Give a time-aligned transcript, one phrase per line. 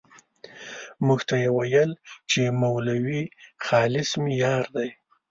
[1.05, 1.91] موږ ته یې ويل
[2.29, 3.21] چې مولوي
[3.65, 4.89] خالص مې يار دی.